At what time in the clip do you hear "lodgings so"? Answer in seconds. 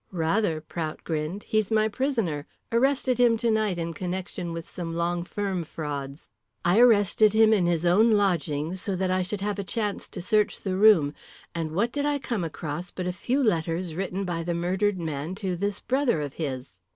8.13-8.95